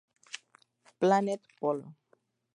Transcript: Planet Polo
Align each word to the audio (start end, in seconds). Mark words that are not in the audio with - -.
Planet 0.99 1.41
Polo 1.61 1.85